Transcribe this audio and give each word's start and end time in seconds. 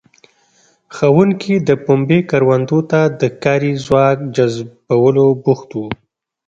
ښوونکي 0.95 1.55
د 1.67 1.69
پنبې 1.85 2.19
کروندو 2.29 2.79
ته 2.91 3.01
د 3.21 3.23
کاري 3.43 3.73
ځواک 3.85 4.17
جذبولو 4.35 5.25
بوخت 5.43 5.69
وو. 5.77 5.87